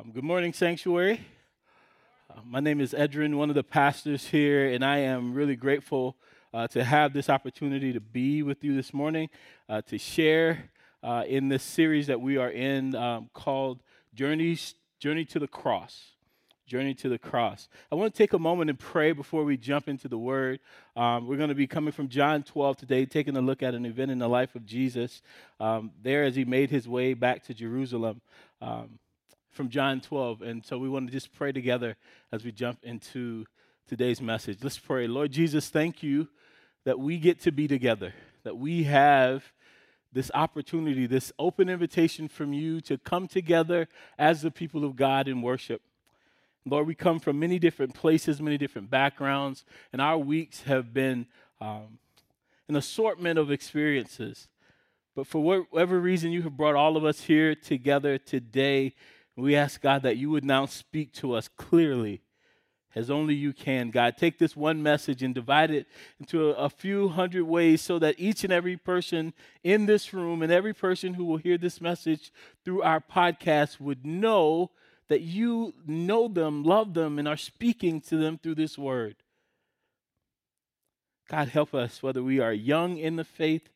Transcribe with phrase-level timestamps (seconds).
[0.00, 1.20] Um, good morning, Sanctuary.
[2.30, 6.16] Uh, my name is Edrin, one of the pastors here, and I am really grateful
[6.54, 9.28] uh, to have this opportunity to be with you this morning,
[9.68, 10.70] uh, to share
[11.02, 13.82] uh, in this series that we are in um, called
[14.14, 16.12] Journeys, Journey to the Cross.
[16.66, 17.68] Journey to the Cross.
[17.92, 20.60] I want to take a moment and pray before we jump into the Word.
[20.96, 23.84] Um, we're going to be coming from John 12 today, taking a look at an
[23.84, 25.20] event in the life of Jesus
[25.58, 28.22] um, there as he made his way back to Jerusalem.
[29.50, 30.42] From John 12.
[30.42, 31.96] And so we want to just pray together
[32.32, 33.46] as we jump into
[33.88, 34.58] today's message.
[34.62, 35.06] Let's pray.
[35.06, 36.28] Lord Jesus, thank you
[36.84, 39.52] that we get to be together, that we have
[40.12, 43.88] this opportunity, this open invitation from you to come together
[44.18, 45.82] as the people of God in worship.
[46.64, 51.26] Lord, we come from many different places, many different backgrounds, and our weeks have been
[51.60, 51.98] um,
[52.68, 54.48] an assortment of experiences.
[55.14, 58.94] But for whatever reason, you have brought all of us here together today
[59.36, 62.22] we ask, God, that you would now speak to us clearly
[62.94, 64.16] as only you can, God.
[64.16, 65.86] Take this one message and divide it
[66.18, 69.32] into a, a, few hundred ways so that each and every person
[69.62, 72.32] in this room and every person who will hear this message
[72.64, 74.70] through our podcast would know
[75.08, 79.16] that you know them, love them, and are speaking to them through this word.
[81.28, 83.68] God, help us, whether we are young in the faith,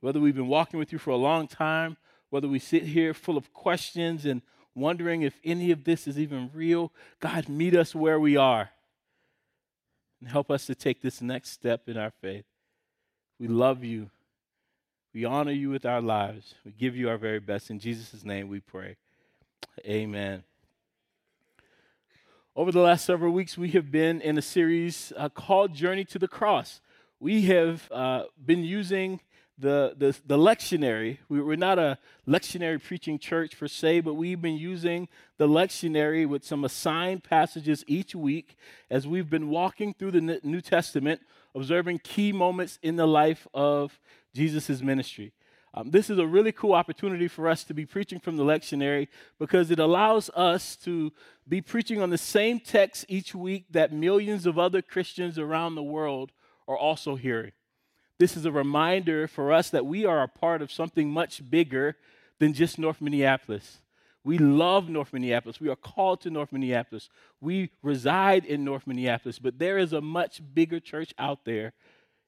[0.00, 1.96] whether we've been walking with you for a long time,
[2.36, 4.42] whether we sit here full of questions and
[4.74, 8.68] wondering if any of this is even real, God, meet us where we are
[10.20, 12.44] and help us to take this next step in our faith.
[13.40, 14.10] We love you.
[15.14, 16.56] We honor you with our lives.
[16.62, 17.70] We give you our very best.
[17.70, 18.96] In Jesus' name we pray.
[19.86, 20.44] Amen.
[22.54, 26.18] Over the last several weeks, we have been in a series uh, called Journey to
[26.18, 26.82] the Cross.
[27.18, 29.20] We have uh, been using
[29.58, 31.18] the, the, the lectionary.
[31.28, 36.28] We, are not a lectionary preaching church per se, but we've been using the lectionary
[36.28, 38.56] with some assigned passages each week
[38.90, 41.20] as we've been walking through the New Testament,
[41.54, 43.98] observing key moments in the life of
[44.34, 45.32] Jesus' ministry.
[45.72, 49.08] Um, this is a really cool opportunity for us to be preaching from the lectionary
[49.38, 51.12] because it allows us to
[51.46, 55.82] be preaching on the same text each week that millions of other Christians around the
[55.82, 56.32] world
[56.66, 57.52] are also hearing.
[58.18, 61.96] This is a reminder for us that we are a part of something much bigger
[62.38, 63.80] than just North Minneapolis.
[64.24, 65.60] We love North Minneapolis.
[65.60, 67.08] We are called to North Minneapolis.
[67.40, 71.74] We reside in North Minneapolis, but there is a much bigger church out there.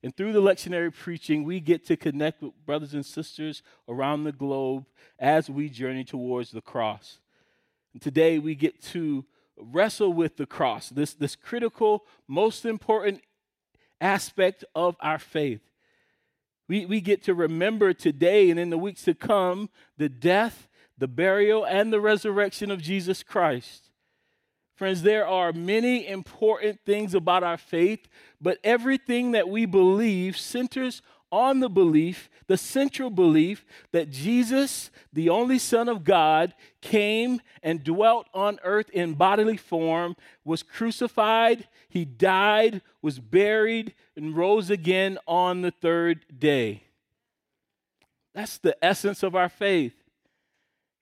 [0.02, 4.32] And through the lectionary preaching, we get to connect with brothers and sisters around the
[4.32, 4.86] globe
[5.18, 7.18] as we journey towards the cross.
[7.92, 9.24] And today we get to
[9.58, 13.22] wrestle with the cross, this, this critical, most important
[14.00, 15.67] aspect of our faith.
[16.68, 21.08] We, we get to remember today and in the weeks to come the death, the
[21.08, 23.90] burial, and the resurrection of Jesus Christ.
[24.76, 28.06] Friends, there are many important things about our faith,
[28.40, 35.28] but everything that we believe centers on the belief, the central belief, that Jesus, the
[35.28, 42.04] only Son of God, came and dwelt on earth in bodily form, was crucified, he
[42.04, 46.82] died, was buried, and rose again on the third day.
[48.34, 49.94] That's the essence of our faith.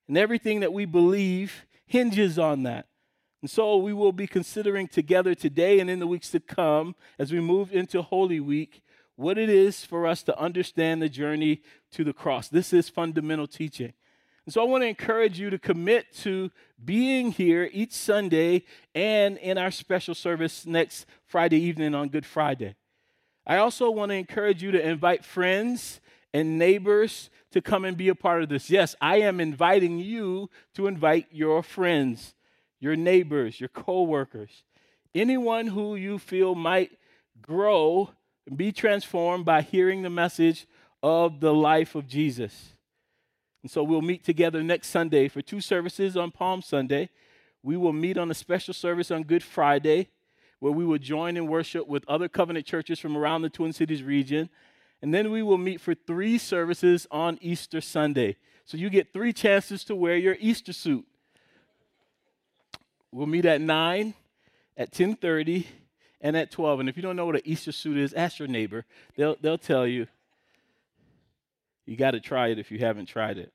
[0.09, 2.87] And everything that we believe hinges on that.
[3.43, 7.33] And so we will be considering together today and in the weeks to come as
[7.33, 8.83] we move into Holy Week
[9.17, 11.63] what it is for us to understand the journey
[11.93, 12.49] to the cross.
[12.49, 13.93] This is fundamental teaching.
[14.45, 16.53] And so I want to encourage you to commit to
[16.85, 22.77] being here each Sunday and in our special service next Friday evening on Good Friday.
[23.47, 26.01] I also want to encourage you to invite friends
[26.33, 28.71] and neighbors to come and be a part of this.
[28.71, 32.35] Yes, I am inviting you to invite your friends,
[32.79, 34.63] your neighbors, your coworkers,
[35.15, 36.93] anyone who you feel might
[37.41, 38.11] grow
[38.55, 40.67] be transformed by hearing the message
[41.03, 42.75] of the life of Jesus.
[43.63, 47.11] And so we'll meet together next Sunday for two services on Palm Sunday.
[47.63, 50.11] We will meet on a special service on Good Friday
[50.61, 54.03] where we will join in worship with other covenant churches from around the Twin Cities
[54.03, 54.49] region.
[55.03, 58.37] And then we will meet for three services on Easter Sunday.
[58.65, 61.05] So you get three chances to wear your Easter suit.
[63.13, 64.15] We'll meet at 9,
[64.77, 65.67] at 10:30,
[66.27, 66.81] and at 12.
[66.81, 68.85] And if you don't know what an Easter suit is, ask your neighbor.
[69.15, 70.09] They'll, they'll tell you.
[71.87, 73.53] You got to try it if you haven't tried it.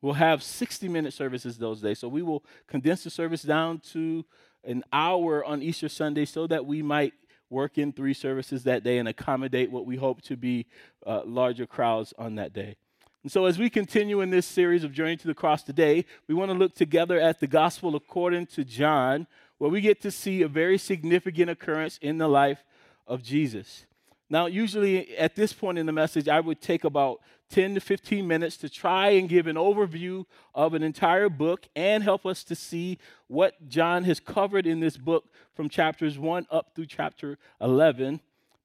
[0.00, 2.00] We'll have 60 minute services those days.
[2.00, 4.24] So we will condense the service down to
[4.64, 7.12] an hour on Easter Sunday so that we might
[7.48, 10.66] work in three services that day and accommodate what we hope to be
[11.06, 12.74] uh, larger crowds on that day.
[13.22, 16.34] And so, as we continue in this series of Journey to the Cross today, we
[16.34, 19.28] want to look together at the Gospel according to John,
[19.62, 22.64] where we get to see a very significant occurrence in the life
[23.06, 23.86] of Jesus.
[24.28, 27.20] Now, usually at this point in the message, I would take about
[27.50, 32.02] 10 to 15 minutes to try and give an overview of an entire book and
[32.02, 32.98] help us to see
[33.28, 38.18] what John has covered in this book from chapters 1 up through chapter 11.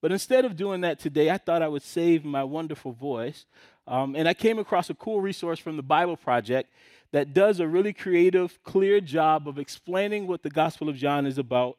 [0.08, 3.46] But instead of doing that today, I thought I would save my wonderful voice.
[3.86, 6.72] Um, and I came across a cool resource from the Bible Project
[7.12, 11.38] that does a really creative, clear job of explaining what the Gospel of John is
[11.38, 11.78] about.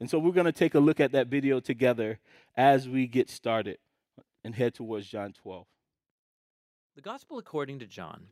[0.00, 2.18] And so we're going to take a look at that video together
[2.56, 3.78] as we get started
[4.42, 5.64] and head towards John 12.
[6.96, 8.26] The Gospel according to John.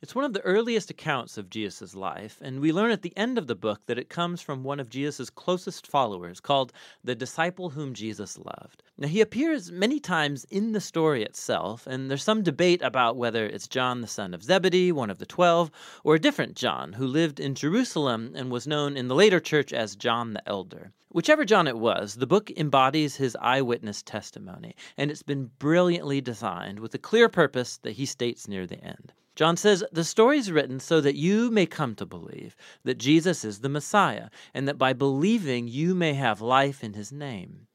[0.00, 3.38] It's one of the earliest accounts of Jesus' life, and we learn at the end
[3.38, 6.72] of the book that it comes from one of Jesus' closest followers called
[7.02, 8.84] the disciple whom Jesus loved.
[8.96, 13.46] Now, he appears many times in the story itself, and there's some debate about whether
[13.46, 15.70] it's John the son of Zebedee, one of the twelve,
[16.04, 19.72] or a different John who lived in Jerusalem and was known in the later church
[19.72, 20.92] as John the Elder.
[21.08, 26.78] Whichever John it was, the book embodies his eyewitness testimony, and it's been brilliantly designed
[26.78, 29.12] with a clear purpose that he states near the end.
[29.34, 33.44] John says, The story is written so that you may come to believe that Jesus
[33.44, 37.66] is the Messiah, and that by believing you may have life in his name.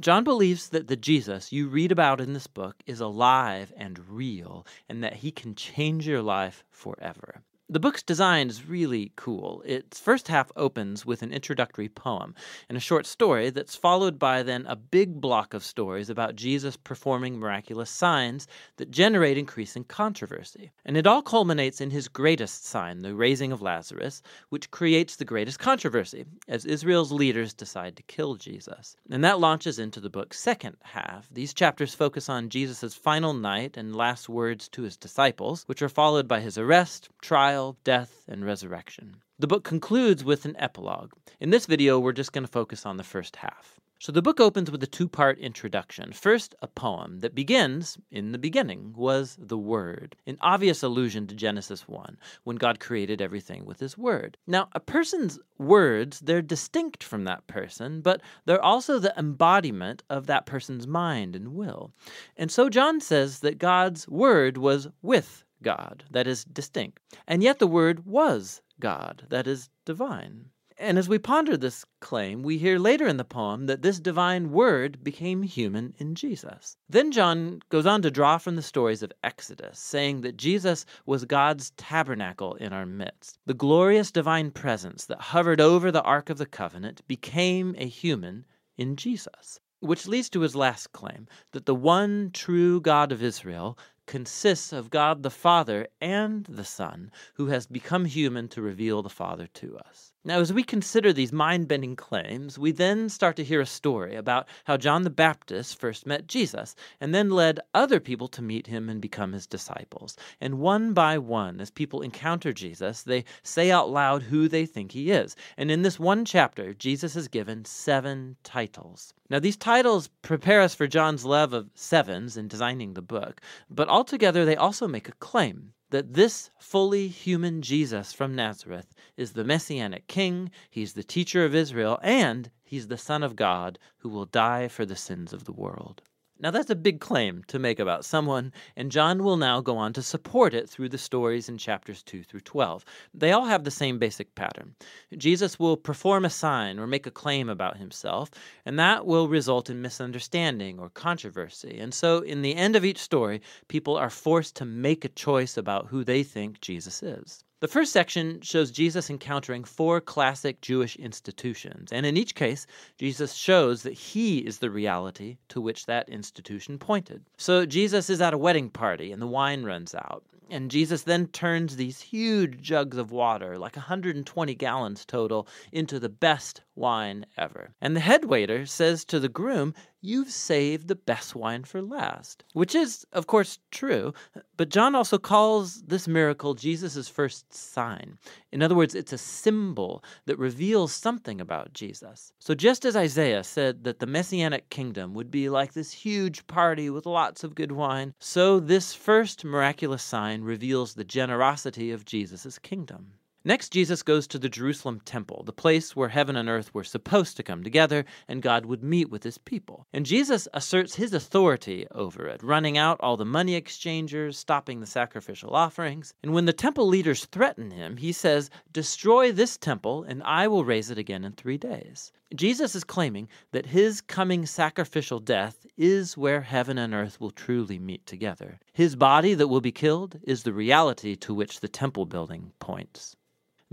[0.00, 4.66] John believes that the Jesus you read about in this book is alive and real,
[4.88, 7.42] and that he can change your life forever.
[7.68, 9.62] The book's design is really cool.
[9.64, 12.34] Its first half opens with an introductory poem
[12.68, 16.76] and a short story that's followed by then a big block of stories about Jesus
[16.76, 20.70] performing miraculous signs that generate increasing controversy.
[20.84, 24.20] And it all culminates in his greatest sign, the raising of Lazarus,
[24.50, 28.96] which creates the greatest controversy as Israel's leaders decide to kill Jesus.
[29.08, 31.26] And that launches into the book's second half.
[31.32, 35.88] These chapters focus on Jesus' final night and last words to his disciples, which are
[35.88, 39.16] followed by his arrest, trial, trial, death, and resurrection.
[39.38, 41.12] The book concludes with an epilogue.
[41.38, 43.78] In this video, we're just going to focus on the first half.
[44.00, 46.12] So the book opens with a two part introduction.
[46.12, 51.36] First, a poem that begins In the beginning was the Word, an obvious allusion to
[51.36, 54.36] Genesis 1, when God created everything with His Word.
[54.44, 60.26] Now, a person's words, they're distinct from that person, but they're also the embodiment of
[60.26, 61.92] that person's mind and will.
[62.36, 67.00] And so John says that God's Word was with God, that is distinct.
[67.26, 70.50] And yet the Word was God, that is divine.
[70.78, 74.50] And as we ponder this claim, we hear later in the poem that this divine
[74.50, 76.76] word became human in Jesus.
[76.88, 81.24] Then John goes on to draw from the stories of Exodus, saying that Jesus was
[81.24, 83.38] God's tabernacle in our midst.
[83.46, 88.44] The glorious divine presence that hovered over the Ark of the Covenant became a human
[88.76, 89.60] in Jesus.
[89.78, 94.90] Which leads to his last claim that the one true God of Israel consists of
[94.90, 99.78] God the Father and the Son, who has become human to reveal the Father to
[99.78, 100.11] us.
[100.24, 104.14] Now, as we consider these mind bending claims, we then start to hear a story
[104.14, 108.68] about how John the Baptist first met Jesus and then led other people to meet
[108.68, 110.16] him and become his disciples.
[110.40, 114.92] And one by one, as people encounter Jesus, they say out loud who they think
[114.92, 115.34] he is.
[115.56, 119.14] And in this one chapter, Jesus is given seven titles.
[119.28, 123.88] Now, these titles prepare us for John's love of sevens in designing the book, but
[123.88, 129.44] altogether they also make a claim that this fully human Jesus from Nazareth is the
[129.44, 134.24] Messianic King, he's the teacher of Israel, and he's the Son of God who will
[134.24, 136.02] die for the sins of the world.
[136.42, 139.92] Now, that's a big claim to make about someone, and John will now go on
[139.92, 142.84] to support it through the stories in chapters 2 through 12.
[143.14, 144.74] They all have the same basic pattern.
[145.16, 148.28] Jesus will perform a sign or make a claim about himself,
[148.66, 151.78] and that will result in misunderstanding or controversy.
[151.78, 155.56] And so, in the end of each story, people are forced to make a choice
[155.56, 157.44] about who they think Jesus is.
[157.62, 162.66] The first section shows Jesus encountering four classic Jewish institutions, and in each case,
[162.98, 167.24] Jesus shows that he is the reality to which that institution pointed.
[167.36, 170.24] So Jesus is at a wedding party and the wine runs out.
[170.50, 176.08] And Jesus then turns these huge jugs of water, like 120 gallons total, into the
[176.08, 177.74] best wine ever.
[177.80, 179.74] And the head waiter says to the groom,
[180.04, 182.42] You've saved the best wine for last.
[182.54, 184.12] Which is, of course, true,
[184.56, 188.18] but John also calls this miracle Jesus' first sign.
[188.50, 192.32] In other words, it's a symbol that reveals something about Jesus.
[192.40, 196.90] So just as Isaiah said that the messianic kingdom would be like this huge party
[196.90, 202.58] with lots of good wine, so this first miraculous sign reveals the generosity of Jesus'
[202.58, 203.12] kingdom.
[203.44, 207.36] Next, Jesus goes to the Jerusalem temple, the place where heaven and earth were supposed
[207.36, 209.88] to come together and God would meet with his people.
[209.92, 214.86] And Jesus asserts his authority over it, running out all the money exchangers, stopping the
[214.86, 216.14] sacrificial offerings.
[216.22, 220.64] And when the temple leaders threaten him, he says, Destroy this temple, and I will
[220.64, 222.12] raise it again in three days.
[222.34, 227.80] Jesus is claiming that his coming sacrificial death is where heaven and earth will truly
[227.80, 228.60] meet together.
[228.72, 233.16] His body that will be killed is the reality to which the temple building points.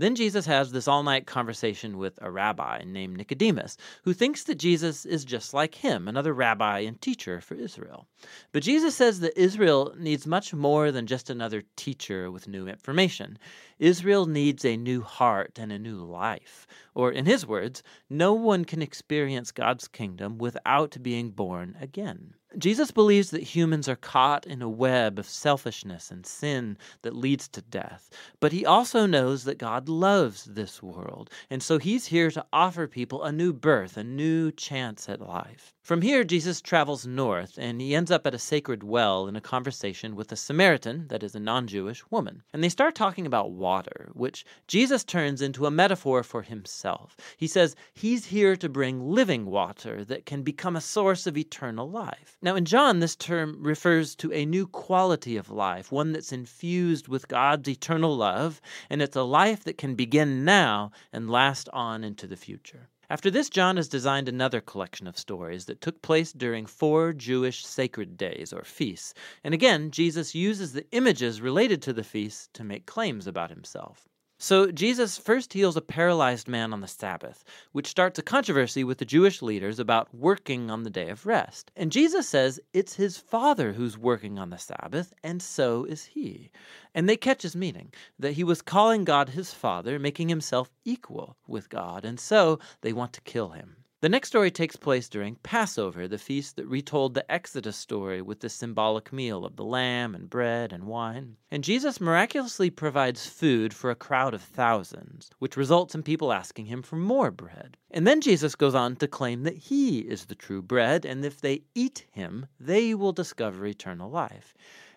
[0.00, 4.54] Then Jesus has this all night conversation with a rabbi named Nicodemus, who thinks that
[4.54, 8.06] Jesus is just like him, another rabbi and teacher for Israel.
[8.50, 13.38] But Jesus says that Israel needs much more than just another teacher with new information.
[13.78, 16.66] Israel needs a new heart and a new life.
[16.94, 22.36] Or, in his words, no one can experience God's kingdom without being born again.
[22.58, 27.46] Jesus believes that humans are caught in a web of selfishness and sin that leads
[27.48, 28.10] to death.
[28.40, 31.30] But he also knows that God loves this world.
[31.48, 35.74] And so he's here to offer people a new birth, a new chance at life.
[35.82, 39.40] From here, Jesus travels north and he ends up at a sacred well in a
[39.40, 42.42] conversation with a Samaritan, that is, a non Jewish woman.
[42.52, 47.16] And they start talking about water, which Jesus turns into a metaphor for himself.
[47.36, 51.90] He says he's here to bring living water that can become a source of eternal
[51.90, 52.36] life.
[52.42, 57.06] Now, in John, this term refers to a new quality of life, one that's infused
[57.06, 62.02] with God's eternal love, and it's a life that can begin now and last on
[62.02, 62.88] into the future.
[63.10, 67.66] After this, John has designed another collection of stories that took place during four Jewish
[67.66, 69.12] sacred days or feasts.
[69.44, 74.08] And again, Jesus uses the images related to the feasts to make claims about himself.
[74.42, 78.96] So Jesus first heals a paralyzed man on the Sabbath, which starts a controversy with
[78.96, 81.70] the Jewish leaders about working on the day of rest.
[81.76, 86.50] And Jesus says it's his Father who's working on the Sabbath, and so is he.
[86.94, 91.36] And they catch his meaning that he was calling God his Father, making himself equal
[91.46, 93.79] with God, and so they want to kill him.
[94.02, 98.40] The next story takes place during Passover, the feast that retold the Exodus story with
[98.40, 101.36] the symbolic meal of the lamb and bread and wine.
[101.50, 106.64] And Jesus miraculously provides food for a crowd of thousands, which results in people asking
[106.64, 107.76] him for more bread.
[107.90, 111.42] And then Jesus goes on to claim that he is the true bread, and if
[111.42, 114.54] they eat him, they will discover eternal life.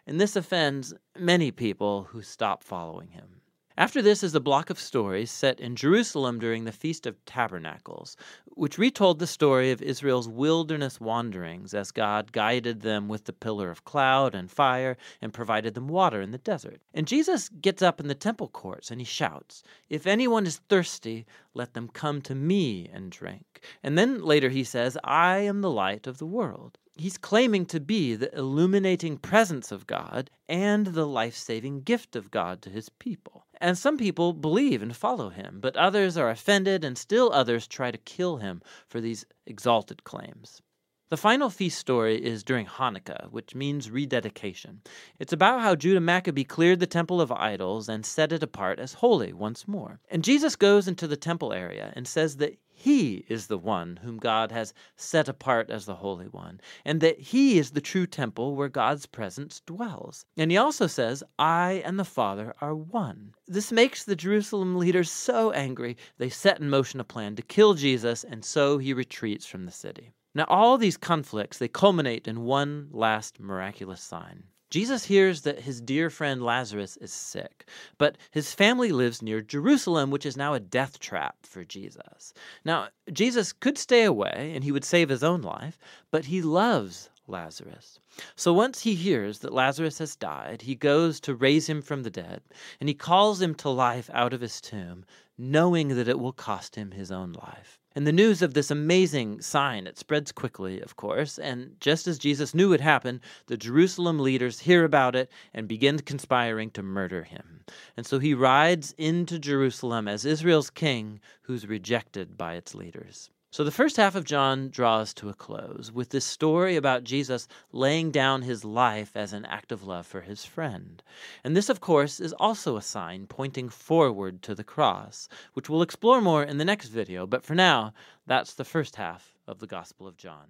[0.08, 3.42] And this offends many people who stop following him.
[3.76, 8.16] After this is a block of stories set in Jerusalem during the Feast of Tabernacles,
[8.46, 13.72] which retold the story of Israel's wilderness wanderings as God guided them with the pillar
[13.72, 16.82] of cloud and fire and provided them water in the desert.
[16.94, 21.26] And Jesus gets up in the temple courts and he shouts, If anyone is thirsty,
[21.56, 23.62] let them come to me and drink.
[23.82, 26.78] And then later he says, I am the light of the world.
[26.96, 32.30] He's claiming to be the illuminating presence of God and the life saving gift of
[32.30, 33.48] God to his people.
[33.60, 37.90] And some people believe and follow him, but others are offended, and still others try
[37.90, 40.62] to kill him for these exalted claims.
[41.10, 44.82] The final feast story is during Hanukkah, which means rededication.
[45.20, 48.94] It's about how Judah Maccabee cleared the temple of idols and set it apart as
[48.94, 50.00] holy once more.
[50.10, 54.18] And Jesus goes into the temple area and says that he is the one whom
[54.18, 58.58] God has set apart as the Holy One, and that he is the true temple
[58.58, 60.26] where God's presence dwells.
[60.36, 63.36] And he also says, I and the Father are one.
[63.48, 67.74] This makes the Jerusalem leaders so angry, they set in motion a plan to kill
[67.74, 70.12] Jesus, and so he retreats from the city.
[70.36, 74.44] Now, all these conflicts, they culminate in one last miraculous sign.
[74.74, 80.10] Jesus hears that his dear friend Lazarus is sick, but his family lives near Jerusalem,
[80.10, 82.34] which is now a death trap for Jesus.
[82.66, 85.78] Now, Jesus could stay away and he would save his own life,
[86.10, 88.00] but he loves Lazarus.
[88.36, 92.10] So once he hears that Lazarus has died, he goes to raise him from the
[92.10, 92.42] dead,
[92.80, 95.06] and he calls him to life out of his tomb,
[95.38, 97.80] knowing that it will cost him his own life.
[97.96, 102.18] And the news of this amazing sign, it spreads quickly, of course, and just as
[102.18, 106.82] Jesus knew it would happen, the Jerusalem leaders hear about it and begin conspiring to
[106.82, 107.64] murder him.
[107.96, 113.30] And so he rides into Jerusalem as Israel's king who's rejected by its leaders.
[113.54, 117.48] So the first half of John draws to a close with this story about Jesus
[117.72, 121.04] laying down his life as an act of love for his friend.
[121.44, 125.84] And this, of course, is also a sign pointing forward to the cross, which we'll
[125.84, 127.28] explore more in the next video.
[127.28, 127.94] But for now,
[128.26, 130.48] that's the first half of the Gospel of John.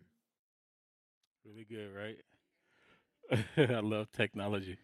[1.44, 2.20] Really good, right?
[3.76, 4.78] I love technology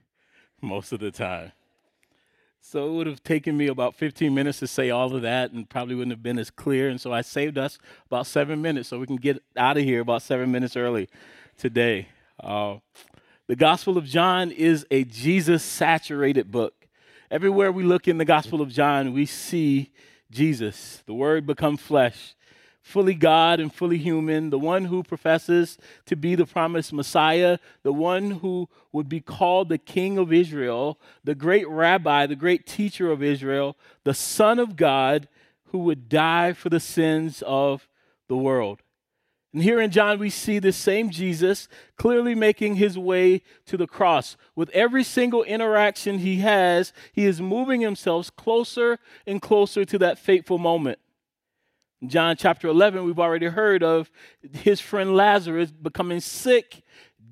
[0.61, 1.53] most of the time.
[2.62, 5.68] So it would have taken me about 15 minutes to say all of that and
[5.68, 6.89] probably wouldn't have been as clear.
[6.89, 10.01] And so I saved us about seven minutes so we can get out of here
[10.01, 11.10] about seven minutes early
[11.58, 12.10] today.
[12.39, 12.78] Uh,
[13.48, 16.88] the Gospel of John is a Jesus saturated book.
[17.32, 19.92] Everywhere we look in the Gospel of John, we see
[20.30, 22.36] Jesus, the Word become flesh,
[22.89, 25.77] fully God and fully human, the one who professes
[26.08, 31.00] to be the promised Messiah, the one who would be called the King of Israel,
[31.24, 35.27] the great rabbi, the great teacher of Israel, the Son of God
[35.65, 37.88] who would die for the sins of
[38.27, 38.81] the world.
[39.53, 43.88] And here in John, we see the same Jesus clearly making his way to the
[43.88, 44.36] cross.
[44.55, 50.19] With every single interaction he has, he is moving himself closer and closer to that
[50.19, 51.00] fateful moment.
[52.08, 54.10] John chapter 11, we've already heard of
[54.53, 56.82] his friend Lazarus becoming sick,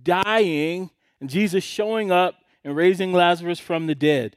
[0.03, 0.89] dying,
[1.21, 4.35] and Jesus showing up and raising Lazarus from the dead.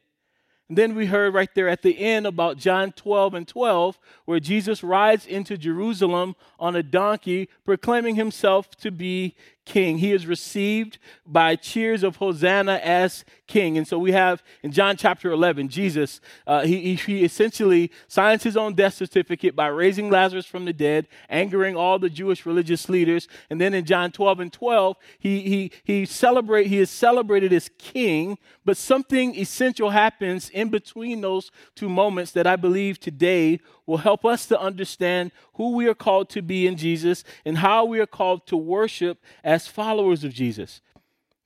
[0.69, 4.39] And then we heard right there at the end about John 12 and 12, where
[4.39, 9.35] Jesus rides into Jerusalem on a donkey, proclaiming himself to be
[9.71, 9.99] king.
[9.99, 13.79] He is received by cheers of Hosanna as king.
[13.79, 18.57] And so we have in John chapter 11, Jesus, uh, he, he essentially signs his
[18.57, 23.29] own death certificate by raising Lazarus from the dead, angering all the Jewish religious leaders.
[23.49, 27.71] And then in John 12 and 12, he, he, he, celebrate, he is celebrated as
[27.79, 33.61] king, but something essential happens in between those two moments that I believe today
[33.91, 37.85] will help us to understand who we are called to be in Jesus and how
[37.85, 40.81] we are called to worship as followers of Jesus.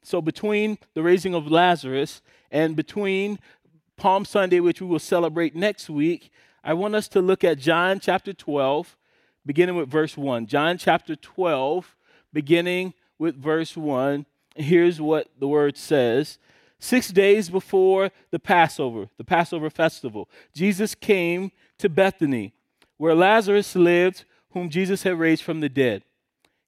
[0.02, 2.20] So, between the raising of Lazarus
[2.50, 3.38] and between
[3.96, 6.30] Palm Sunday, which we will celebrate next week,
[6.62, 8.94] I want us to look at John chapter 12,
[9.46, 10.46] beginning with verse 1.
[10.46, 11.96] John chapter 12,
[12.30, 14.26] beginning with verse 1.
[14.56, 16.38] Here's what the word says
[16.84, 22.52] Six days before the Passover, the Passover festival, Jesus came to Bethany,
[22.98, 26.04] where Lazarus lived, whom Jesus had raised from the dead.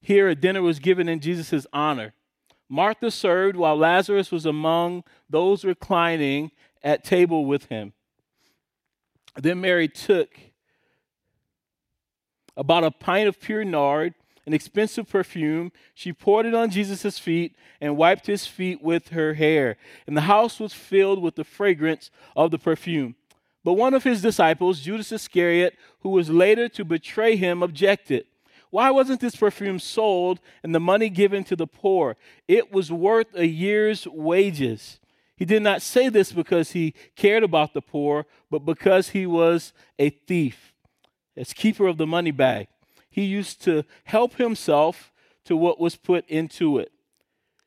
[0.01, 2.15] Here, a dinner was given in Jesus' honor.
[2.67, 6.49] Martha served while Lazarus was among those reclining
[6.81, 7.93] at table with him.
[9.35, 10.35] Then Mary took
[12.55, 14.15] about a pint of pure nard
[14.47, 15.73] an expensive perfume.
[15.93, 19.75] She poured it on Jesus' feet and wiped his feet with her hair.
[20.07, 23.15] And the house was filled with the fragrance of the perfume.
[23.65, 28.25] But one of his disciples, Judas Iscariot, who was later to betray him, objected.
[28.69, 32.15] Why wasn't this perfume sold and the money given to the poor?
[32.47, 35.01] It was worth a year's wages.
[35.35, 39.73] He did not say this because he cared about the poor, but because he was
[39.99, 40.73] a thief,
[41.35, 42.69] as keeper of the money bag
[43.17, 45.11] he used to help himself
[45.43, 46.91] to what was put into it.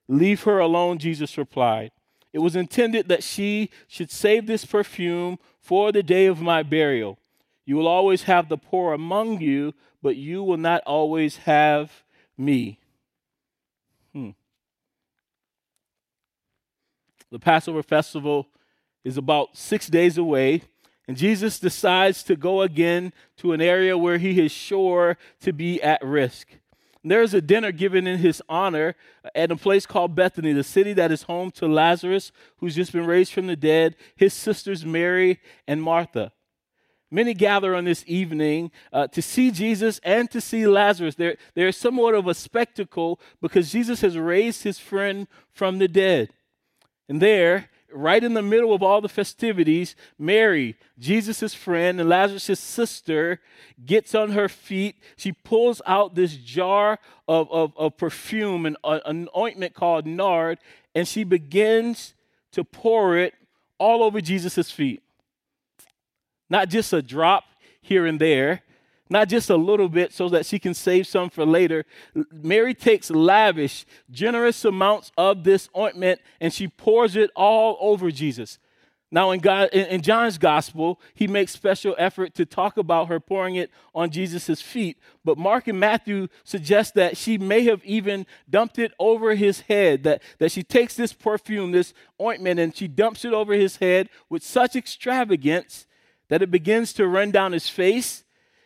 [0.07, 1.91] Leave her alone, Jesus replied.
[2.33, 7.19] It was intended that she should save this perfume for the day of my burial.
[7.67, 12.05] You will always have the poor among you, but you will not always have
[12.39, 12.79] me.
[14.13, 14.31] Hmm.
[17.33, 18.47] The Passover festival
[19.03, 20.63] is about six days away.
[21.11, 25.83] And Jesus decides to go again to an area where he is sure to be
[25.83, 26.47] at risk.
[27.03, 28.95] There's a dinner given in his honor
[29.35, 33.07] at a place called Bethany, the city that is home to Lazarus, who's just been
[33.07, 36.31] raised from the dead, his sisters Mary and Martha.
[37.11, 41.17] Many gather on this evening uh, to see Jesus and to see Lazarus.
[41.17, 46.31] There, there's somewhat of a spectacle because Jesus has raised his friend from the dead.
[47.09, 52.61] And there, right in the middle of all the festivities, Mary, Jesus' friend and Lazarus'
[52.61, 53.41] sister,
[53.85, 54.97] gets on her feet.
[55.17, 56.99] She pulls out this jar
[57.29, 60.59] of, of, of perfume and uh, an ointment called nard,
[60.95, 62.15] and she begins
[62.53, 63.35] to pour it
[63.79, 65.03] all over Jesus' feet.
[66.49, 67.45] Not just a drop
[67.81, 68.63] here and there,
[69.11, 71.85] not just a little bit so that she can save some for later.
[72.33, 78.59] Mary takes lavish, generous amounts of this ointment and she pours it all over Jesus.
[79.13, 83.57] Now, in, God, in, John's gospel, he makes special effort to talk about her pouring
[83.57, 84.99] it on Jesus' feet.
[85.25, 90.05] But Mark and Matthew suggest that she may have even dumped it over his head,
[90.05, 94.09] that, that she takes this perfume, this ointment, and she dumps it over his head
[94.29, 95.87] with such extravagance
[96.29, 98.23] that it begins to run down his face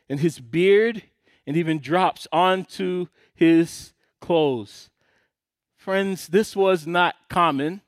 [0.08, 1.02] and his beard
[1.46, 4.90] and even drops onto his clothes.
[5.76, 7.82] Friends, this was not common.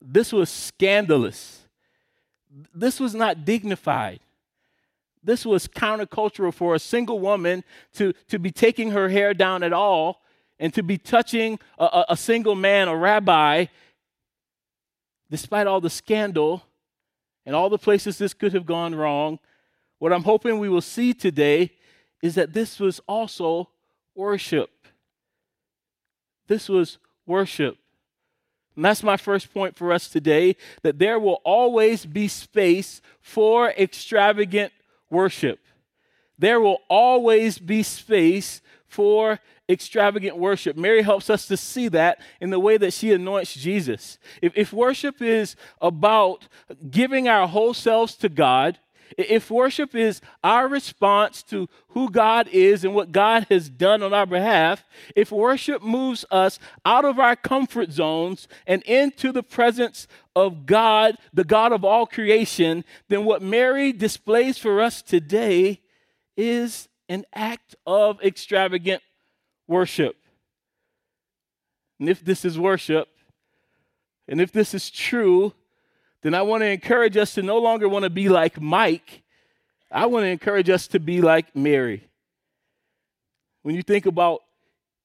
[0.00, 1.62] This was scandalous.
[2.74, 4.20] This was not dignified.
[5.22, 7.64] This was countercultural for a single woman
[7.94, 10.22] to, to be taking her hair down at all
[10.58, 13.66] and to be touching a, a single man, a rabbi,
[15.30, 16.62] despite all the scandal
[17.44, 19.38] and all the places this could have gone wrong.
[19.98, 21.72] What I'm hoping we will see today
[22.22, 23.70] is that this was also
[24.14, 24.70] worship.
[26.46, 27.76] This was worship.
[28.76, 33.70] And that's my first point for us today that there will always be space for
[33.70, 34.72] extravagant
[35.10, 35.58] worship.
[36.38, 40.76] There will always be space for extravagant worship.
[40.76, 44.18] Mary helps us to see that in the way that she anoints Jesus.
[44.40, 46.48] If, if worship is about
[46.88, 48.78] giving our whole selves to God,
[49.16, 54.12] if worship is our response to who God is and what God has done on
[54.12, 54.84] our behalf,
[55.16, 61.16] if worship moves us out of our comfort zones and into the presence of God,
[61.32, 65.80] the God of all creation, then what Mary displays for us today
[66.36, 69.02] is an act of extravagant
[69.66, 70.16] worship.
[71.98, 73.08] And if this is worship,
[74.28, 75.54] and if this is true,
[76.28, 79.22] then I want to encourage us to no longer want to be like Mike.
[79.90, 82.06] I want to encourage us to be like Mary.
[83.62, 84.42] When you think about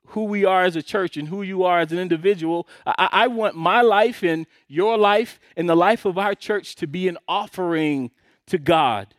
[0.07, 3.27] who we are as a church and who you are as an individual, I, I
[3.27, 7.17] want my life and your life and the life of our church to be an
[7.25, 8.11] offering
[8.47, 9.15] to God.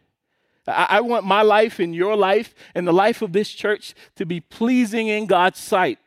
[0.68, 4.26] I, I want my life and your life and the life of this church to
[4.26, 5.98] be pleasing in God's sight.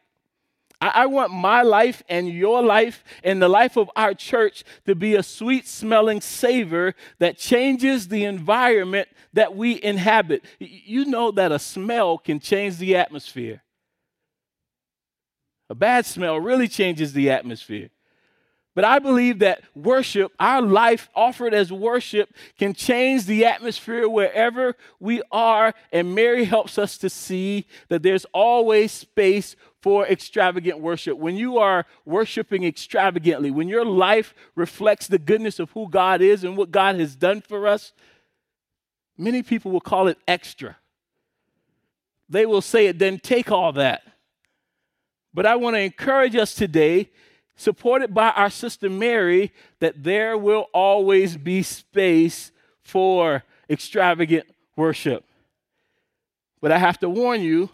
[0.79, 5.15] I, want my life and your life and the life of our church to be
[5.15, 10.45] a sweet smelling savor that changes the environment that we inhabit.
[10.59, 13.63] You know that a smell can change the atmosphere.
[15.69, 17.89] A bad smell really changes the atmosphere.
[18.77, 24.75] But I believe that worship, our life offered as worship, can change the atmosphere wherever
[24.99, 25.73] we are.
[25.91, 31.17] And Mary helps us to see that there's always space for extravagant worship.
[31.17, 36.43] When you are worshiping extravagantly, when your life reflects the goodness of who God is
[36.43, 37.93] and what God has done for us,
[39.17, 40.77] many people will call it extra.
[42.29, 44.03] They will say it doesn't take all that.
[45.33, 47.09] But I want to encourage us today
[47.58, 55.26] supported by our sister Mary, that there will always be space for extravagant worship.
[56.62, 57.70] But I have to warn you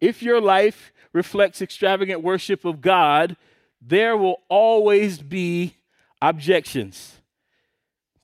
[0.00, 3.36] if your life reflects extravagant worship of God,
[3.82, 5.74] there will always be
[6.22, 7.16] objections.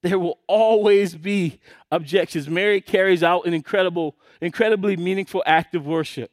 [0.02, 2.48] There will always be objections.
[2.48, 6.30] Mary carries out an incredible, incredibly meaningful act of worship.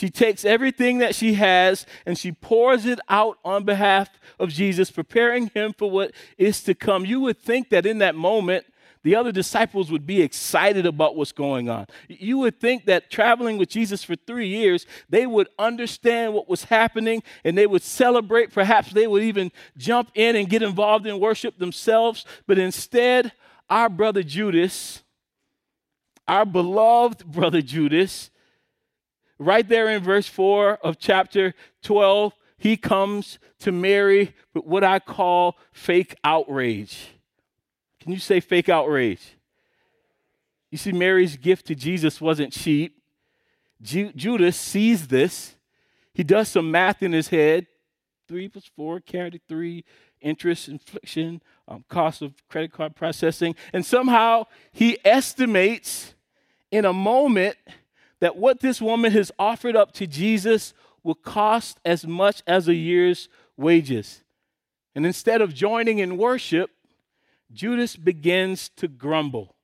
[0.00, 4.08] She takes everything that she has and she pours it out on behalf
[4.38, 7.04] of Jesus, preparing him for what is to come.
[7.04, 8.64] You would think that in that moment,
[9.02, 11.86] the other disciples would be excited about what's going on.
[12.08, 16.64] You would think that traveling with Jesus for three years, they would understand what was
[16.64, 18.54] happening and they would celebrate.
[18.54, 22.24] Perhaps they would even jump in and get involved in worship themselves.
[22.46, 23.32] But instead,
[23.68, 25.02] our brother Judas,
[26.26, 28.30] our beloved brother Judas,
[29.40, 34.98] right there in verse 4 of chapter 12, he comes to Mary with what I
[34.98, 37.08] call fake outrage.
[38.00, 39.36] Can you say fake outrage?
[40.70, 43.02] You see, Mary's gift to Jesus wasn't cheap.
[43.82, 45.56] Ju- Judas sees this.
[46.12, 47.66] He does some math in his head.
[48.28, 49.84] Three plus four, carry three,
[50.20, 53.56] interest, infliction, um, cost of credit card processing.
[53.72, 56.14] And somehow he estimates
[56.70, 57.56] in a moment
[58.20, 62.74] that what this woman has offered up to Jesus will cost as much as a
[62.74, 64.22] year's wages.
[64.94, 66.70] And instead of joining in worship,
[67.52, 69.56] Judas begins to grumble.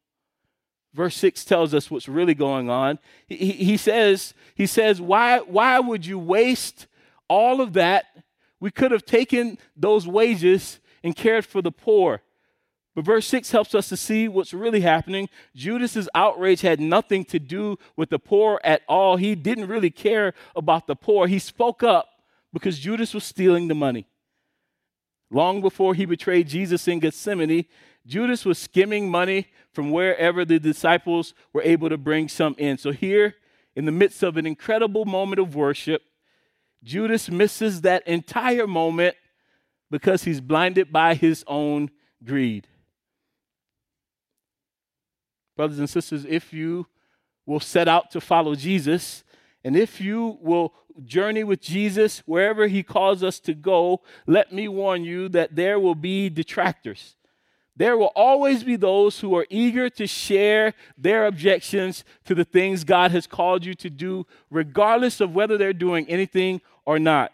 [0.95, 2.99] Verse 6 tells us what's really going on.
[3.27, 6.87] He, he, says, he says why, why would you waste
[7.29, 8.07] all of that?
[8.61, 12.23] We could have taken those wages and cared for the poor.
[12.97, 15.29] But verse 6 helps us to see what's really happening.
[15.55, 19.19] Judas's outrage had nothing to do with the poor at all.
[19.19, 21.27] He didn't really care about the poor.
[21.27, 22.09] He spoke up
[22.55, 24.07] because Judas was stealing the money.
[25.31, 27.67] Long before he betrayed Jesus in Gethsemane,
[28.07, 32.79] Judas was skimming money from wherever the disciples were able to bring some in.
[32.79, 33.35] So, here,
[33.75, 36.01] in the midst of an incredible moment of worship,
[36.83, 39.17] Judas misses that entire moment
[39.91, 41.91] because he's blinded by his own
[42.25, 42.69] greed.
[45.57, 46.87] Brothers and sisters, if you
[47.47, 49.25] will set out to follow Jesus,
[49.65, 54.69] and if you will journey with Jesus wherever he calls us to go, let me
[54.69, 57.17] warn you that there will be detractors.
[57.77, 62.85] There will always be those who are eager to share their objections to the things
[62.85, 67.33] God has called you to do, regardless of whether they're doing anything or not.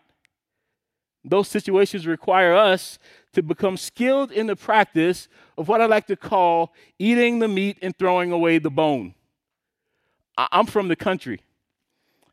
[1.24, 2.98] Those situations require us
[3.32, 7.78] to become skilled in the practice of what I like to call eating the meat
[7.82, 9.14] and throwing away the bone.
[10.36, 11.40] I'm from the country.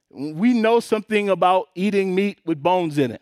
[0.09, 3.21] We know something about eating meat with bones in it.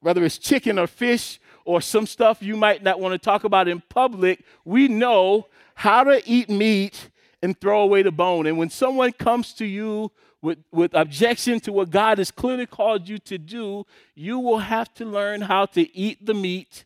[0.00, 3.66] whether it's chicken or fish or some stuff you might not want to talk about
[3.66, 7.10] in public, we know how to eat meat
[7.42, 8.46] and throw away the bone.
[8.46, 10.12] And when someone comes to you
[10.46, 14.94] with, with objection to what God has clearly called you to do, you will have
[14.94, 16.84] to learn how to eat the meat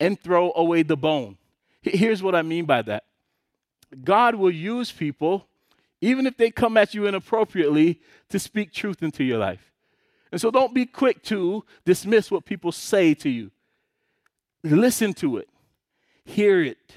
[0.00, 1.36] and throw away the bone.
[1.82, 3.04] Here's what I mean by that
[4.02, 5.46] God will use people,
[6.00, 9.72] even if they come at you inappropriately, to speak truth into your life.
[10.32, 13.50] And so don't be quick to dismiss what people say to you.
[14.64, 15.50] Listen to it,
[16.24, 16.94] hear it,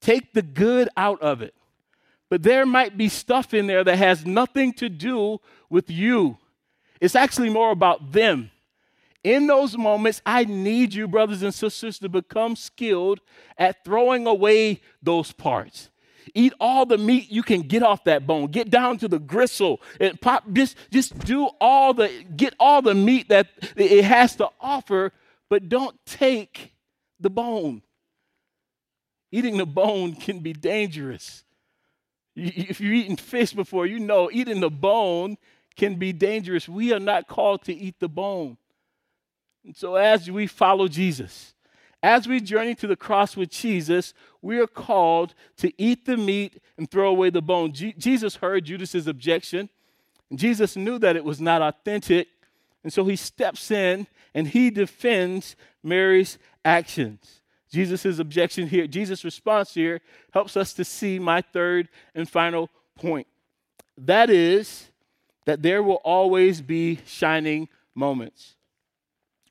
[0.00, 1.54] take the good out of it.
[2.30, 6.38] But there might be stuff in there that has nothing to do with you.
[7.00, 8.52] It's actually more about them.
[9.22, 13.20] In those moments, I need you, brothers and sisters, to become skilled
[13.58, 15.90] at throwing away those parts.
[16.34, 18.46] Eat all the meat you can get off that bone.
[18.46, 20.44] Get down to the gristle and pop.
[20.52, 25.12] Just, just do all the get all the meat that it has to offer,
[25.48, 26.74] but don't take
[27.18, 27.82] the bone.
[29.32, 31.42] Eating the bone can be dangerous.
[32.36, 35.36] If you've eaten fish before, you know eating the bone
[35.76, 36.68] can be dangerous.
[36.68, 38.56] We are not called to eat the bone.
[39.64, 41.54] And so, as we follow Jesus,
[42.02, 46.62] as we journey to the cross with Jesus, we are called to eat the meat
[46.78, 47.72] and throw away the bone.
[47.72, 49.68] G- Jesus heard Judas's objection,
[50.30, 52.28] and Jesus knew that it was not authentic,
[52.82, 57.39] and so he steps in and he defends Mary's actions.
[57.70, 60.00] Jesus' objection here, Jesus' response here
[60.32, 63.26] helps us to see my third and final point.
[63.96, 64.88] That is
[65.46, 68.56] that there will always be shining moments.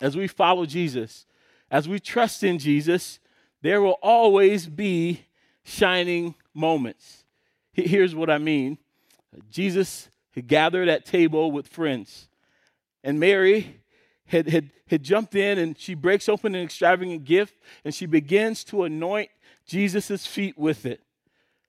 [0.01, 1.25] As we follow Jesus,
[1.71, 3.19] as we trust in Jesus,
[3.61, 5.25] there will always be
[5.63, 7.23] shining moments.
[7.73, 8.77] Here's what I mean
[9.49, 10.09] Jesus
[10.47, 12.27] gathered at table with friends,
[13.03, 13.78] and Mary
[14.29, 18.63] had, had, had jumped in and she breaks open an extravagant gift and she begins
[18.65, 19.29] to anoint
[19.65, 21.01] Jesus' feet with it.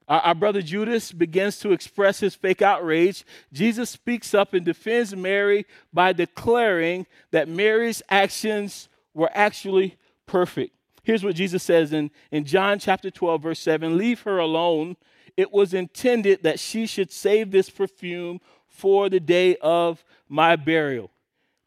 [0.09, 3.25] Our, our, brother Judas begins to express his fake outrage.
[3.53, 9.97] Jesus speaks up and defends Mary by declaring that Mary's actions were actually
[10.27, 10.75] perfect.
[11.03, 14.97] Here's what Jesus says in, in John chapter 12, verse 7 Leave her alone.
[15.37, 21.11] It was intended that she should save this perfume for the day of my burial.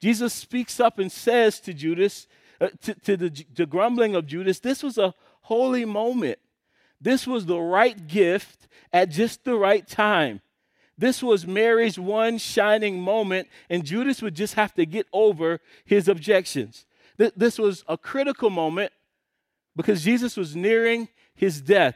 [0.04, 2.28] Jesus speaks up and says to Judas,
[2.60, 6.39] uh, to, to the, the grumbling of Judas, this was a holy moment.
[7.00, 10.42] This was the right gift at just the right time.
[10.98, 16.10] This was Mary's one shining moment, and Judas would just have to get over his
[16.10, 16.86] objections.
[17.16, 18.92] This was a critical moment
[19.74, 21.96] because Jesus was nearing his death.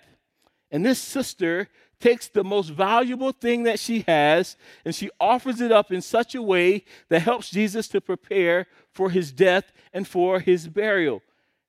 [0.71, 1.67] And this sister
[1.99, 4.55] takes the most valuable thing that she has
[4.85, 9.09] and she offers it up in such a way that helps Jesus to prepare for
[9.09, 11.21] his death and for his burial.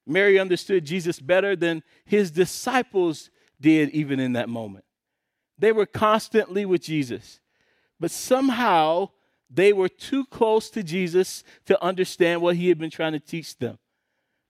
[0.06, 4.84] Mary understood Jesus better than his disciples did, even in that moment.
[5.58, 7.40] They were constantly with Jesus,
[7.98, 9.10] but somehow
[9.50, 13.58] they were too close to Jesus to understand what he had been trying to teach
[13.58, 13.78] them,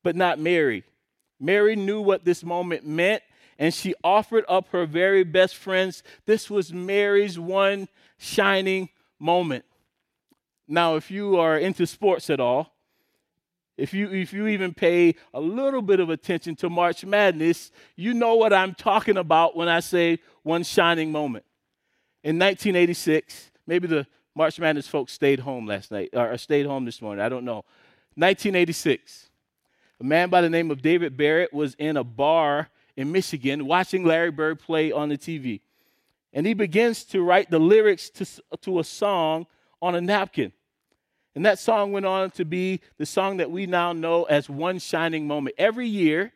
[0.03, 0.85] but not Mary.
[1.41, 3.23] Mary knew what this moment meant,
[3.59, 6.03] and she offered up her very best friends.
[6.27, 9.65] This was Mary's one shining moment.
[10.69, 12.75] Now, if you are into sports at all,
[13.77, 18.13] if you, if you even pay a little bit of attention to March Madness, you
[18.13, 21.45] know what I'm talking about when I say one shining moment.
[22.25, 27.01] In 1986, maybe the March Madness folks stayed home last night or stayed home this
[27.01, 27.25] morning.
[27.25, 27.65] I don't know.
[28.17, 29.31] 1986.
[30.01, 34.05] A man by the name of David Barrett was in a bar in Michigan watching
[34.05, 35.61] Larry Bird play on the TV.
[36.33, 38.27] And he begins to write the lyrics to,
[38.63, 39.47] to a song
[39.81, 40.53] on a napkin.
[41.37, 44.81] And that song went on to be the song that we now know as One
[44.81, 45.55] Shining Moment.
[45.59, 46.33] Every year,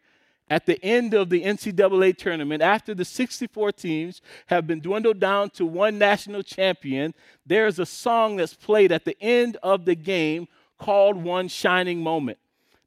[0.49, 5.51] at the end of the NCAA tournament, after the 64 teams have been dwindled down
[5.51, 7.13] to one national champion,
[7.45, 10.47] there is a song that's played at the end of the game
[10.79, 12.39] called One Shining Moment.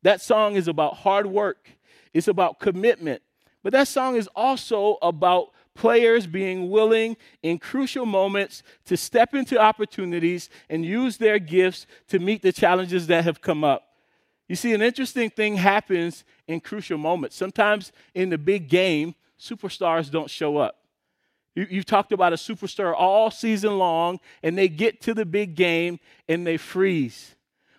[0.02, 1.72] That song is about hard work,
[2.14, 3.22] it's about commitment,
[3.66, 9.60] but that song is also about players being willing in crucial moments to step into
[9.60, 13.88] opportunities and use their gifts to meet the challenges that have come up.
[14.48, 17.38] You see, an interesting thing happens in crucial moments.
[17.38, 20.76] Sometimes in the big game, superstars don't show up.
[21.56, 25.56] You, have talked about a superstar all season long, and they get to the big
[25.56, 26.00] game
[26.30, 27.34] and they freeze.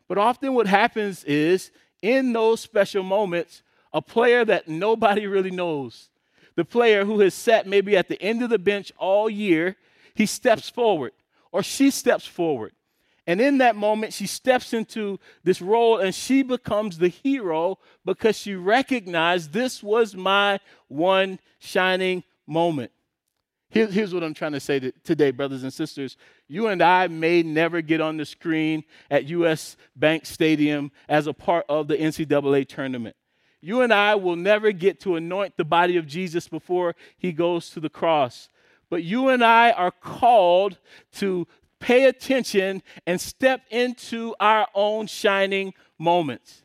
[0.08, 1.70] But often what happens is
[2.02, 3.62] in those special moments,
[3.96, 6.10] a player that nobody really knows,
[6.54, 9.74] the player who has sat maybe at the end of the bench all year,
[10.14, 11.12] he steps forward
[11.50, 12.72] or she steps forward
[13.26, 18.36] And in that moment, she steps into this role and she becomes the hero because
[18.36, 22.92] she recognized this was my one shining moment.
[23.70, 26.16] Here, here's what I'm trying to say today, brothers and sisters.
[26.48, 31.32] You and I may never get on the screen at US Bank Stadium as a
[31.32, 33.16] part of the NCAA tournament.
[33.66, 37.68] You and I will never get to anoint the body of Jesus before he goes
[37.70, 38.48] to the cross.
[38.88, 40.78] But you and I are called
[41.14, 41.48] to
[41.80, 46.62] pay attention and step into our own shining moments.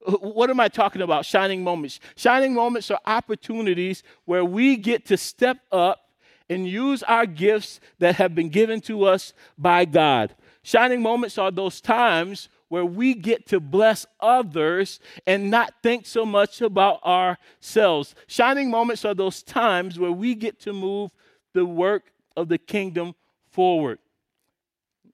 [0.00, 1.24] What am I talking about?
[1.24, 2.00] Shining moments.
[2.16, 6.00] Shining moments are opportunities where we get to step up
[6.48, 10.34] and use our gifts that have been given to us by God.
[10.64, 16.24] Shining moments are those times where we get to bless others and not think so
[16.24, 18.14] much about ourselves.
[18.28, 21.10] Shining moments are those times where we get to move
[21.52, 23.16] the work of the kingdom
[23.50, 23.98] forward.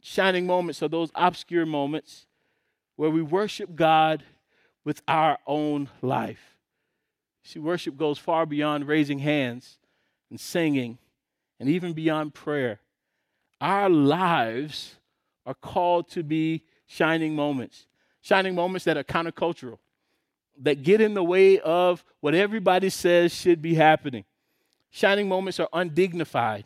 [0.03, 2.27] Shining moments are those obscure moments
[2.97, 4.23] where we worship God
[4.85, 6.59] with our own life.
[7.43, 9.79] See, worship goes far beyond raising hands
[10.29, 10.99] and singing
[11.59, 12.81] and even beyond prayer.
[13.63, 14.97] Our lives
[15.47, 17.87] are called to be shining moments,
[18.21, 19.79] shining moments that are countercultural,
[20.63, 24.25] that get in the way of what everybody says should be happening.
[24.91, 26.65] Shining moments are undignified.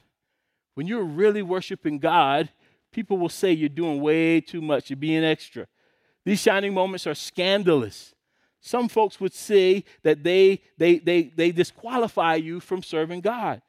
[0.74, 2.48] When you're really worshiping God,
[2.92, 5.66] people will say you're doing way too much, you're being extra.
[6.24, 8.14] These shining moments are scandalous.
[8.61, 13.62] Some folks would say that they, they, they, they disqualify you from serving God.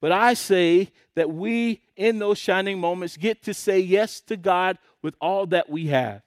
[0.00, 4.78] But I say that we, in those shining moments, get to say yes to God
[5.02, 6.22] with all that we have.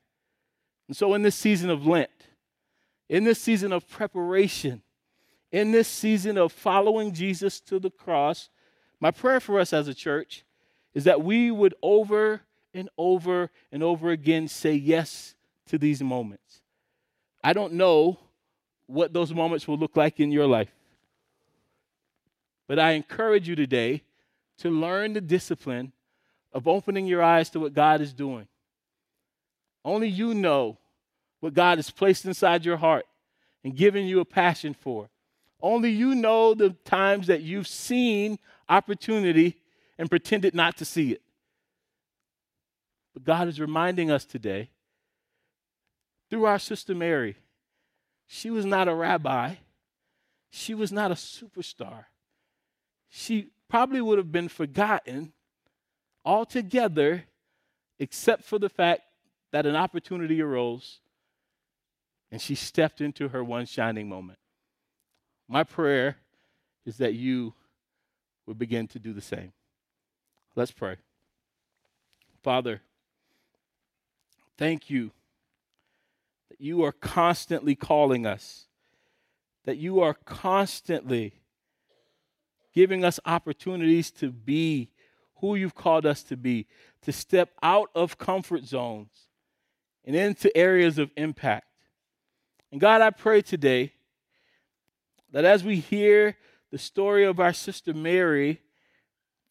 [0.88, 2.10] And so, in this season of Lent,
[3.10, 4.82] in this season of preparation,
[5.52, 8.50] in this season of following Jesus to the cross,
[9.00, 10.44] my prayer for us as a church
[10.94, 12.42] is that we would over
[12.74, 15.36] and over and over again say yes
[15.68, 16.62] to these moments.
[17.44, 18.20] I don't know
[18.88, 20.74] what those moments will look like in your life,
[22.68, 24.04] but I encourage you today
[24.60, 25.92] to learn the discipline
[26.52, 28.48] of opening your eyes to what God is doing
[29.86, 30.78] only you know
[31.40, 33.06] what God has placed inside your heart
[33.64, 35.10] and given you a passion for.
[35.62, 39.58] Only you know the times that you've seen opportunity
[39.98, 41.22] and pretended not to see it.
[43.14, 44.70] But God is reminding us today
[46.30, 47.36] through our sister Mary.
[48.26, 49.56] She was not a rabbi,
[50.50, 52.06] she was not a superstar.
[53.10, 55.34] She probably would have been forgotten
[56.26, 57.26] altogether,
[58.00, 59.02] except for the fact
[59.54, 61.00] that an opportunity arose
[62.32, 64.40] and she stepped into her one shining moment.
[65.48, 66.18] My prayer
[66.88, 67.54] is that you
[68.48, 69.54] will begin to do the same.
[70.56, 70.96] Let's pray.
[72.42, 72.82] Father,
[74.58, 75.12] thank you
[76.50, 78.66] that you are constantly calling us,
[79.66, 81.42] that you are constantly
[82.74, 84.90] giving us opportunities to be
[85.42, 86.66] who you've called us to be,
[87.04, 89.28] to step out of comfort zones
[90.06, 91.68] and into areas of impact.
[92.72, 93.94] And God, I pray today
[95.32, 96.38] that as we hear
[96.72, 98.62] the story of our sister Mary,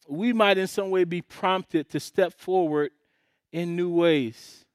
[0.07, 2.91] we might in some way be prompted to step forward
[3.51, 4.65] in new ways.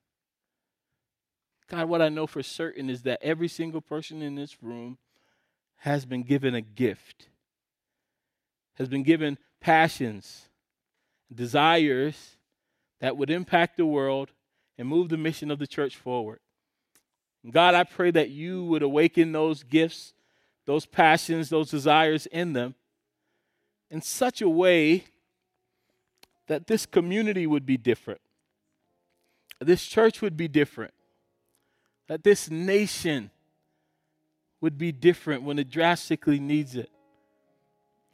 [1.68, 4.96] God, what I know for certain is that every single person in this room
[5.76, 7.28] has been given a gift,
[8.74, 10.48] has been given passions,
[11.32, 12.36] desires
[13.00, 14.30] that would impact the world
[14.78, 16.38] and move the mission of the church forward.
[17.50, 20.14] God, I pray that you would awaken those gifts,
[20.66, 22.74] those passions, those desires in them
[23.90, 25.04] in such a way
[26.46, 28.20] that this community would be different,
[29.60, 30.94] this church would be different,
[32.06, 33.30] that this nation
[34.60, 36.90] would be different when it drastically needs it,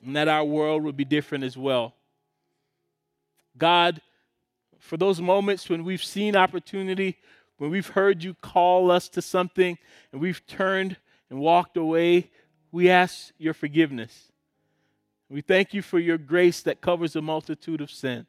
[0.04, 1.94] and that our world would be different as well.
[3.56, 4.00] God,
[4.84, 7.16] for those moments when we've seen opportunity,
[7.56, 9.78] when we've heard you call us to something
[10.12, 10.98] and we've turned
[11.30, 12.30] and walked away,
[12.70, 14.30] we ask your forgiveness.
[15.30, 18.26] We thank you for your grace that covers a multitude of sin.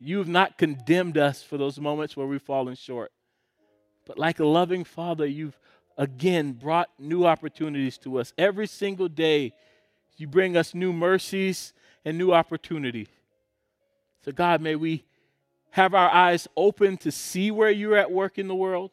[0.00, 3.12] You have not condemned us for those moments where we've fallen short.
[4.06, 5.58] But like a loving father, you've
[5.96, 8.32] again brought new opportunities to us.
[8.36, 9.52] Every single day,
[10.16, 11.72] you bring us new mercies
[12.04, 13.08] and new opportunities.
[14.24, 15.04] So, God, may we
[15.70, 18.90] have our eyes open to see where you're at work in the world.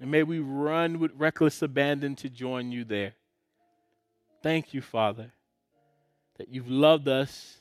[0.00, 3.14] And may we run with reckless abandon to join you there.
[4.42, 5.32] Thank you, Father,
[6.38, 7.58] that you've loved us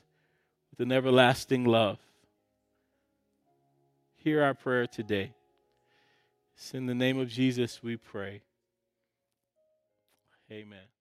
[0.72, 1.98] with an everlasting love.
[4.18, 5.34] hear our prayer today.
[6.56, 8.42] It's in the name of Jesus we pray.
[10.52, 10.95] Amen.